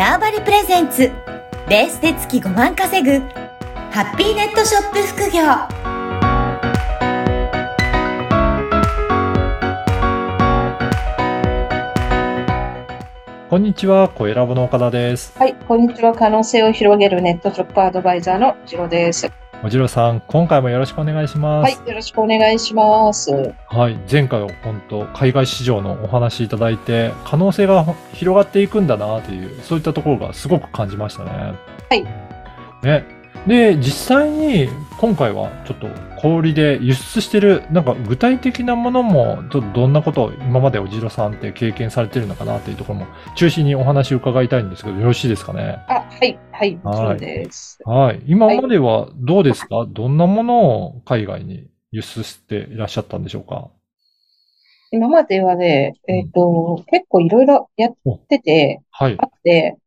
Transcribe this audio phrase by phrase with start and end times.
[0.00, 1.12] ターバリプレゼンツ
[1.68, 3.18] ベースで月5万稼ぐ
[3.90, 5.42] ハッピーネットショップ副業
[13.50, 15.38] こんにちは、小ラボの岡田です。
[15.38, 16.14] はい、こんにちは。
[16.14, 19.30] 可能性を広げるネットショップアドバイザーのジロです。
[19.62, 21.76] おじろさん、今回もよろしくお願いします。
[21.76, 23.30] はい、よろしくお願いします。
[23.68, 27.84] はい、前回は本当、海外市場のお話いただいて、可能性が
[28.14, 31.30] 広がっていくんだなという、そういったところがすごく感じましたね。
[31.90, 32.02] はい。
[32.82, 33.04] ね。
[33.46, 35.88] で、実際に今回はちょっと
[36.20, 45.78] 小売りで輸出してる、なんか具体的なものも、ちょっとどんなことを今までおじろさんって経験されてるのかなというところも中心にお話を伺いたいんですけど、よろしいですかね？
[45.88, 46.96] あ、はい、はい、はい。
[46.96, 47.78] そうです。
[47.86, 48.20] はい。
[48.26, 52.76] 今まではどうですか、どんなものを海外に輸出してい。
[52.76, 53.70] らっしゃったんでしょうか
[54.90, 57.28] 今まではね、えっと、結構い。
[57.30, 57.46] ろい。
[57.46, 57.94] ろやっ
[58.28, 59.16] てて、はい。
[59.18, 59.78] あって、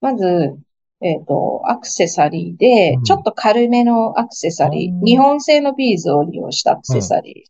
[0.00, 0.56] まず、
[1.02, 7.44] えっと、アクセサリーでうん、ちょっと軽めのアクセサリあーー、日本製のビーズを利用したアクセサリ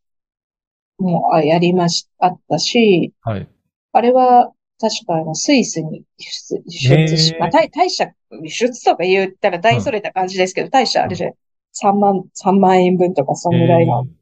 [1.01, 3.49] ーもあやりまし、あったし、はい。
[3.93, 6.73] あれは、確かあの、スイスに輸出、輸
[7.07, 11.31] 出し、まあ、大、大した、輸出とか言ったら大それた感じですけど、大したあれじゃ、
[11.73, 14.01] 3万、3万円分とか、そんぐらいの。
[14.07, 14.17] えー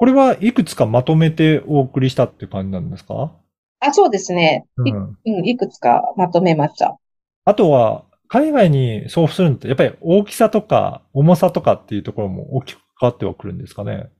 [0.00, 3.32] これはいくつかまとめてお送りしたって感じなんですか？
[3.80, 4.64] あ、そうですね。
[4.86, 5.18] い、うん。
[5.26, 6.96] うん、いくつかまとめました。
[7.44, 14.10] あとは、海外に送付するのって、やっぱり大きさとか重さとかっていうところも大きく関わってはくるんですかね？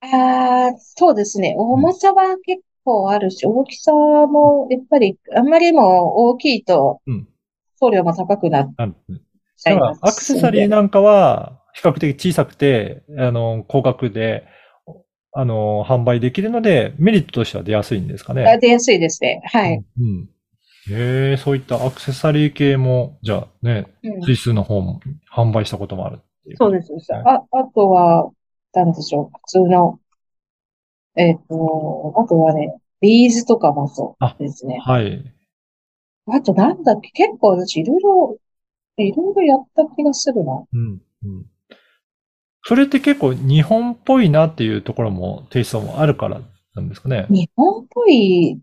[0.00, 1.54] ああ、そうですね。
[1.56, 7.28] 重さは結構あるし、大きさも、やっぱり、あんまりにも大きいとうん、
[7.78, 14.44] 送料も高くなっちゃいだからますアクセサリーなんかは、比較的小さくて、あの、高額で、
[15.32, 18.44] あの、販売できるので、メリットとしては出やすいんですかね？
[18.44, 19.40] あ出やすいですね。
[19.44, 19.82] はい。
[19.98, 20.28] うん。
[20.90, 25.00] へえ、そういったアクセサリー系も、じゃあね、うんスイスの方も
[25.32, 26.56] 販売したこともあるっていう。
[26.56, 26.88] そうです。
[26.88, 28.30] そうですはいあ、あとは、
[28.74, 29.30] なんでしょう。
[29.32, 30.00] 普通の、
[31.16, 34.78] えっと、あとはね、ビーズとかもそうですね。
[34.84, 35.22] はい。
[36.26, 38.38] あとなんだっけ、結構私いろいろ、
[38.98, 40.64] いろいろやった気がするな。
[40.72, 41.02] うん。
[41.24, 41.46] うん。
[42.64, 46.40] それって結構日本っぽいなっていうところも、テイストもあるから
[46.74, 47.26] なんですかね。
[47.28, 48.60] 日本っぽい、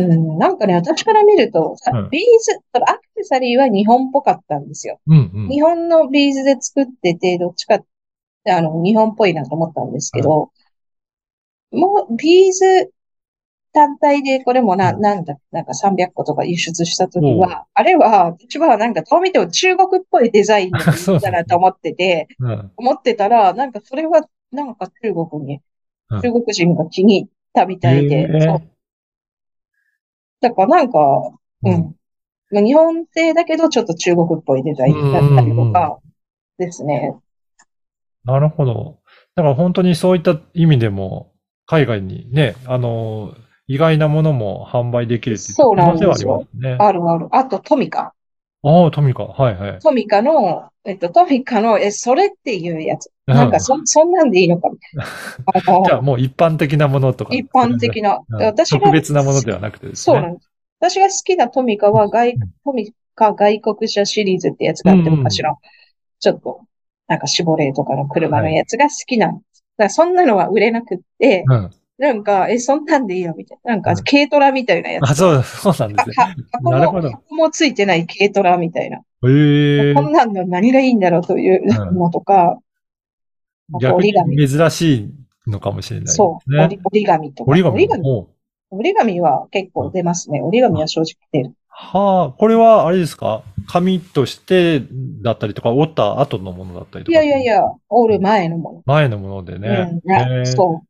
[0.00, 5.00] うん、なんかね、私から見ると、さうんビーズ、アクセサリーは日本っぽかったんですよ。
[5.06, 5.48] うんうん。
[5.48, 7.80] 日本のビーズで作ってて、どっちか、
[8.46, 10.50] あの、日本っぽいなと思ったんですけど、
[11.70, 12.92] もう、ビーズ
[13.72, 20.80] 単体でこれもな、うんなんだ、なんか300個とか輸出したときは、あれは、私はなんかどう見ても中国っぽいデザインだ
[21.30, 22.72] なと思ってて、うん。
[22.76, 25.62] 思ってたら、なんかそれは、なんか中国に、うん
[26.22, 28.60] 中国人が気に入ったみたいで、へー。
[30.40, 30.98] だからなんか、
[31.64, 31.94] ううんん。
[32.50, 35.98] まあ日本製だけど、ちょっと中国っぽいデザインだったりとか、
[36.58, 37.16] ですね。
[38.24, 38.98] なるほど。
[39.34, 41.32] だから本当にそういった意味でも、
[41.66, 43.34] 海外にね、あの、
[43.66, 46.76] 意外なものも販売できるっていうそうなんですよ可能性はありますね。
[46.80, 47.28] あるある。
[47.32, 48.14] あと、トミカ。
[48.62, 49.24] ああ、トミカ。
[49.24, 49.78] はいはい。
[49.78, 53.10] トミカの、えっと、トミカの、え、それっていうやつ。
[53.26, 55.04] なんか、そ、そんなんでいいのかみたいな。
[55.46, 57.34] あ じゃあの、もう一般的なものとか。
[57.34, 58.20] 一般的な。
[58.28, 60.14] うん私が特別なものではなくてですね。
[60.14, 60.50] そうなんです。
[60.80, 65.56] 私が好きなトミカは外うん、トミカ外国車シリーズってやつがあって、うんうん昔の、
[66.18, 66.60] ちょっと、
[67.06, 69.64] なんかシボレーとかの車のやつが好きなんです。
[69.76, 71.70] だからそんなのは売れなくって、うん。
[71.98, 73.72] なんか、え、そんなんでいいよ、みたいな。
[73.72, 75.18] なんかうん、軽トラみたいなやあ、つ。
[75.18, 76.14] そう、そうなんですね。
[76.16, 77.10] は箱も、なるほど。
[77.10, 78.98] 箱もついてない軽トラみたいな。
[78.98, 79.00] へ
[79.90, 82.60] えこんなんの何がいいんだろうというのとか、
[83.80, 84.48] 逆に折り紙。
[84.48, 86.64] 珍しいのかもしれないそう、ね。
[86.84, 87.50] 折り紙とか。
[87.50, 88.28] 折り紙折り紙も。
[88.70, 90.40] 折り紙は結構出ますね。
[90.40, 91.54] 折り紙は正直出る。
[91.68, 93.42] はあ、これはあれですか？
[93.66, 94.82] 紙として
[95.22, 97.22] だったりとか、折った後のものだったりとか。
[97.22, 99.60] いやいやいや、折る前のも前のものでの。
[99.60, 100.00] ね。
[100.06, 100.87] うん、そう。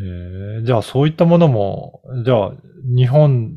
[0.00, 2.52] えーじゃあそういったものも、じゃあ
[2.84, 3.52] 日本、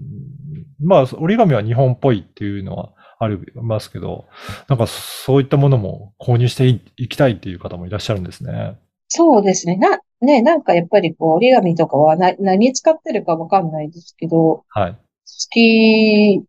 [0.79, 4.25] まあ折り紙は日本っぽいっていうのはありますけど、
[4.67, 8.77] なんかそういったものも購入していいきたいっていう方もいらっしゃるんですね。
[9.07, 9.75] そうですね。
[9.77, 14.91] な、ね、なんかやっぱりこう折り紙とかはな、何使ってるかわかんないですけど、はい。
[14.93, 14.99] 好
[15.51, 16.43] き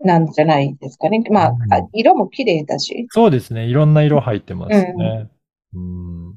[0.00, 1.24] なんじゃないですかね。
[1.30, 3.06] まあ、うんあ色も綺麗だし。
[3.10, 3.66] そうですね。
[3.66, 5.30] いろんな色入ってますね。
[5.74, 6.33] うん。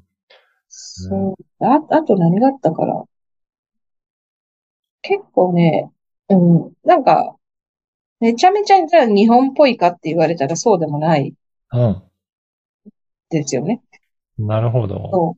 [1.04, 1.66] そう。
[1.66, 3.04] あ、あと何があったから。
[5.02, 5.92] 結構ね、
[6.30, 7.36] うん、なんか、
[8.20, 11.36] めちゃめちゃじゃあ日本っぽいかって言われたらそうでもない
[11.72, 12.04] うん。
[13.30, 13.82] ですよね。
[14.40, 15.10] なるほど。
[15.12, 15.38] そ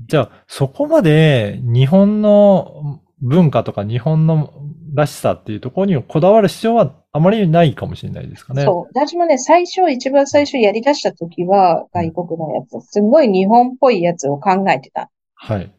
[0.00, 4.52] じゃあ、そこまで日本の文化とか日本の
[4.94, 8.64] らしさっていうところにこだわる必要はあまりないかもしれないですかね。
[8.64, 8.86] そう。
[8.88, 15.72] 私もね、最初、一番最初やり出した時は、外国のやつ、すごい日本っぽいやつを考えてたんはい。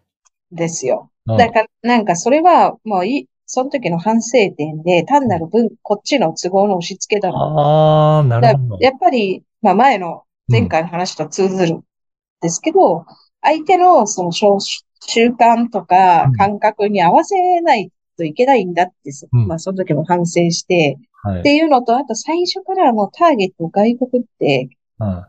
[0.52, 1.12] ですよ。
[1.26, 7.38] うんだから、なんかそれはもういい、その時の反省点で、単なる分、こっちの都合の押し付けだな。
[7.40, 8.78] ああ、なだるほど。
[8.80, 11.84] やっぱり、まあ前の、前回の話と通ずるん
[12.42, 13.06] ですけど、
[13.42, 14.48] 相手のその習
[15.08, 21.40] 習慣とかうん感覚に合わせないといけないんだって、うんまあその時も反省して、はい。
[21.40, 24.70] っていうのと、あと最初からもうターゲット外国って、
[25.00, 25.26] うん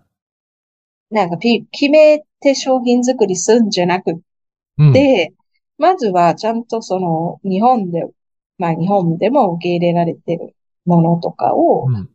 [1.12, 4.22] なんかピ決めて商品作りするんじゃなく
[4.78, 4.92] うん。
[4.92, 5.32] て、
[5.78, 8.04] まずはちゃんとその日本で、
[8.58, 10.54] まあ日本でも受け入れられてる
[10.84, 12.08] ものとかを、うん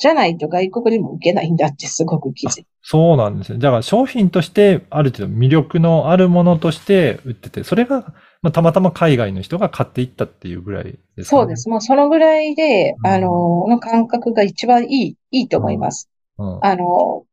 [0.00, 3.58] じゃないと外国でも受けないんだってすごく気づいそうなんですね。
[3.58, 11.24] だから商品としてある程度魅力のあるものとして売ってて、それが、まあ、たまたま海外の人が買っていったっていうぐらいですかね。
[11.24, 11.68] そうです。
[11.68, 16.10] もうそのぐらいで、うんあの、の感覚が一番いい、いいと思います。
[16.38, 16.58] うん。
[16.60, 17.26] あの、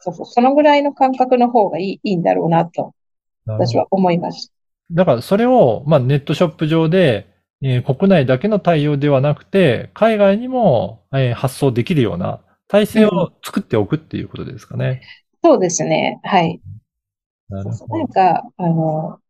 [0.00, 2.94] そうそう、そのぐらいの感覚の方がいい、いいんだろうなと、
[3.46, 4.52] 私は思います。
[4.90, 7.28] だからそれを、まあ、ネットショップ上で、
[7.62, 15.00] えー国内だけの対応ではなくて、海外にも、えー発送できるような体制を作っておくっていうことですかね。
[15.42, 16.20] そうですね。
[16.24, 16.60] はい。
[17.48, 17.98] なるほど。
[17.98, 19.20] なんか、あの、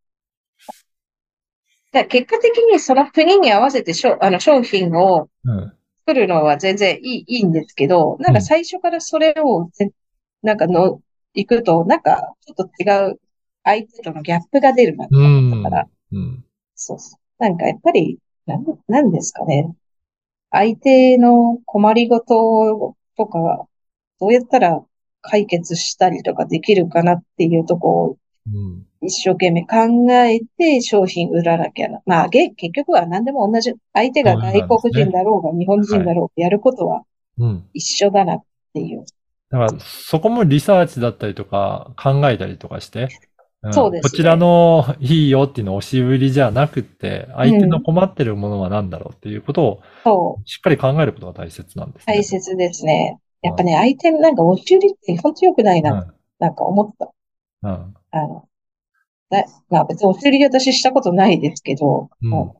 [1.97, 5.73] だ結果的にその国に合わせてしょあの商品をうん。
[6.07, 9.91] 作るのは全然いい、いいんですけど、なんか最初からそれをぜ、
[10.43, 11.01] なんかの、
[11.35, 13.21] 行くと、なんかちょっと違う
[13.65, 15.51] 相手とのギャップが出るなとうん。
[15.51, 16.45] 思ったから、うん。
[16.77, 17.43] そうそう。
[17.43, 19.75] なんかやっぱり、なん、なんですかね。
[20.53, 23.67] 相手の困りごととか、
[24.21, 24.85] どうやったら
[25.23, 28.19] 解決したりとかできるかなっていうとこをうん。
[29.03, 32.01] 一生懸命考えて商品売らなきゃな。
[32.07, 33.75] まあ、げ結局は何でも同じ。
[33.93, 37.03] 相手が外国人だろうが日本人だろうがやることは
[37.39, 37.65] うん。
[37.75, 39.05] 一緒だなっていう。
[39.51, 43.09] だから、そこもリサーチだったりとか、考えたりとかして、
[43.69, 52.15] んそうですねこちらのいいよっていうのを押し売りじゃなくて、相手の困ってるものは何だろうっていうことをしっかり考えることが大切なんですね。
[52.15, 53.19] 大切ですね。
[53.43, 57.13] やっぱね、相手のなんか押し売りって本当良くないな、なんか思った。
[57.63, 57.71] うん。
[57.71, 57.95] うん。
[58.11, 58.49] あの、
[59.31, 62.53] だまあ別に押し売り私したことないですけど、うん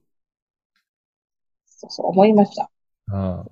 [1.79, 2.71] そうそう思いました。
[3.09, 3.41] うん。
[3.41, 3.47] あ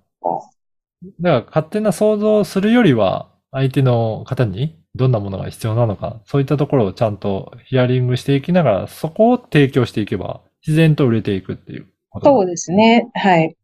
[1.21, 13.11] だから勝手な想像をするよりは、相手の方にどんなものが必要なのか、そういったところをちゃんとヒアリングしていきながら、そこを提供していけば、自然と売れていくっていうことそうですね。
[13.15, 13.57] はい。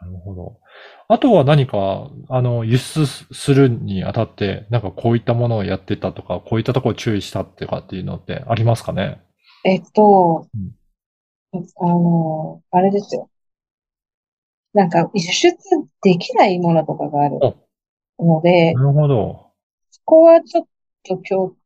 [0.00, 0.58] なるほど。
[1.12, 9.20] あとは何か、あの、輸出するにあたって、なんかこういったものをやってたとか、こういったところを注意したってかっていうのってありますかね？
[9.64, 10.46] えっと
[11.52, 13.28] うん、あの、あれですよ。
[14.72, 15.52] なんか輸出
[16.02, 17.40] できないものとかがある
[18.20, 19.50] ので、なるほど。
[19.90, 20.66] そこはちょっ
[21.08, 21.56] と気を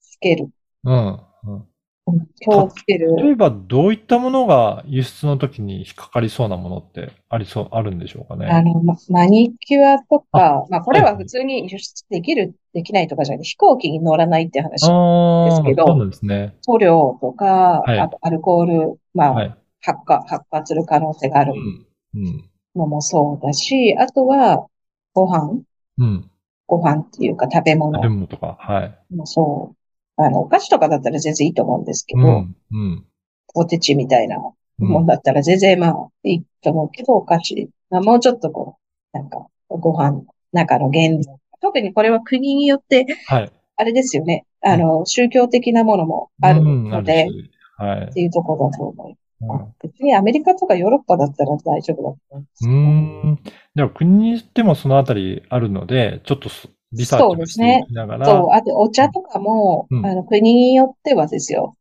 [0.00, 0.50] つける。
[0.84, 1.20] うん。
[1.44, 1.71] うん
[2.06, 3.14] うん気をつける。
[3.16, 8.46] 例えば、どういったものが輸出の時に引っかかりそうなものってありそう、あるんでしょうかね？
[8.50, 14.86] あの、まマニキュアとか、まあ、これははい普通に輸出できる、できないとかじゃなくて、飛行機に乗らないって話。
[14.90, 16.56] ああ、ですけどそうなんですね。
[16.66, 19.56] 塗料とか、はいあとアルコール、まあ、はい。
[19.80, 21.86] 発火、発火する可能性があるうん。
[22.14, 22.44] うん。
[22.74, 24.66] のもそうだし、あとは、
[25.12, 25.60] ご飯
[25.98, 26.30] うん。
[26.66, 29.14] ご飯っていうか食べ物食べ物とか、はい。
[29.14, 29.76] もそう。
[30.16, 32.56] あの、お菓子とかだったら全然いいと思うんですけど、うん。
[32.70, 33.06] うん。
[33.54, 34.36] ポテチみたいな
[34.80, 38.78] うんもんだったら全然まあいいと思うけど、お菓子、まあ、もうちょっとこ
[39.14, 41.18] う、なんか、ご飯、中の原料。
[41.60, 43.52] 特にこれは国によって、はい。
[43.76, 44.46] あれですよね。
[44.62, 48.20] あの、宗教的なものもあるので、しはいって。
[48.20, 49.72] いうところだと思いうんます。
[49.82, 53.32] 別にアメリカとかヨーロッパだったら大丈夫だと思うんですうーけど。
[53.32, 53.38] ん。
[53.74, 61.74] では国によってもそのあたりあるので、ちょっとそリサーチをしていきながら、そう、あとお茶とかも、うんあの、国によってはですよ。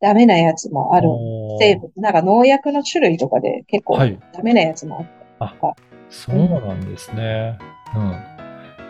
[0.00, 1.08] ダメなやつもある。
[1.58, 5.06] 成分、なんか農薬の種類とかで結構はいダメなやつも
[5.38, 5.58] ある。
[6.08, 7.58] そうなんですね。
[7.94, 8.10] うん。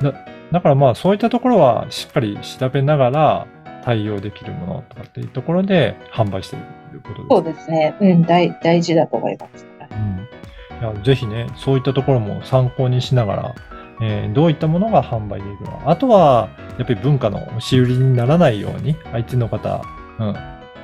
[0.02, 0.14] だ、
[0.52, 3.46] だからまあそういったところはしっかり調べながら
[3.84, 6.58] 対応できるものとかっていうところで販売してい
[6.92, 7.96] るということですそうですね。
[8.00, 9.66] うん、大、大事だと思います。
[9.90, 13.54] うん、いやぜひね、そういったところも参考にしながら、
[14.02, 15.78] えーどういったものが販売できるの？
[15.78, 15.90] か。
[15.90, 19.83] あとは、やっぱり文化の押し売りにならないように、相手の方、
[20.19, 20.37] うん、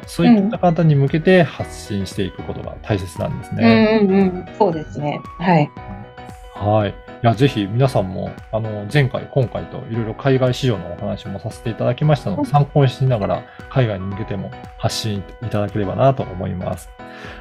[0.07, 4.01] そういった方に向けて発信していくことが大切なんですうんね。
[4.03, 4.47] うんうん。
[4.59, 5.21] そうですね。
[5.39, 5.71] はい。
[6.55, 6.91] はい。
[6.91, 6.93] い
[7.23, 16.91] や、ぜひ皆さんも、あの、前回、今回といろいろ海外市場のお話もさせていただきましたので、参考にしながら海外に向けても発信いただければなと思います。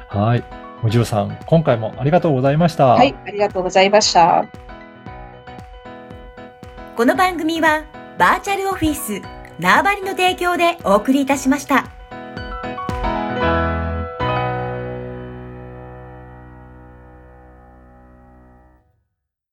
[0.08, 0.44] はい。
[0.82, 2.86] もじろさん、今回もありがとうございました。
[2.86, 4.46] はい、ありがとうございました。
[6.96, 7.84] この番組は
[8.16, 9.20] バーチャルオフィス
[9.60, 11.95] 縄張りの提供でお送りいたしました。